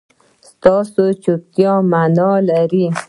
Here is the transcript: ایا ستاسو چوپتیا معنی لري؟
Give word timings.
ایا 0.03 0.47
ستاسو 0.89 1.03
چوپتیا 1.23 1.73
معنی 1.91 2.29
لري؟ 2.47 2.85